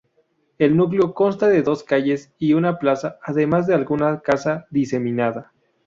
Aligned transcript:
El 0.57 0.75
núcleo 0.77 1.13
consta 1.13 1.47
de 1.47 1.61
dos 1.61 1.83
calles 1.83 2.33
y 2.39 2.53
una 2.53 2.79
plaza, 2.79 3.19
además 3.21 3.67
de 3.67 3.75
alguna 3.75 4.21
casa 4.21 4.65
diseminada. 4.71 5.51